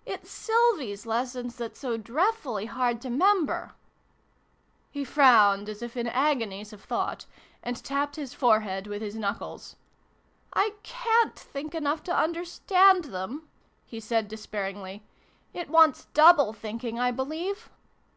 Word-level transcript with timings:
"It's 0.14 0.32
Sylvie 0.32 0.92
s 0.92 1.06
lessons 1.06 1.54
that's 1.54 1.78
so 1.78 1.96
dreffully 1.96 2.66
hard 2.66 3.00
to 3.02 3.08
'member!'' 3.08 3.70
He 4.90 5.04
frowned, 5.04 5.68
as 5.68 5.80
if 5.80 5.96
in 5.96 6.08
agonies 6.08 6.72
of 6.72 6.82
thought, 6.82 7.26
and 7.62 7.76
tapped 7.84 8.16
his 8.16 8.34
forehead 8.34 8.88
with 8.88 9.00
his 9.00 9.14
knuckles." 9.14 9.76
I 10.52 10.74
cant 10.82 11.36
think 11.38 11.72
enough 11.72 12.02
to 12.02 12.12
understand 12.16 13.04
them!" 13.04 13.48
he 13.84 14.00
said 14.00 14.26
despairingly." 14.26 15.04
It 15.54 15.70
wants 15.70 16.06
double 16.14 16.52
thinking, 16.52 16.98
I 16.98 17.12
believe 17.12 17.70